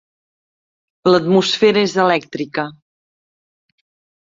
L"atmosfera 1.11 1.85
és 1.89 1.95
elèctrica. 2.05 2.67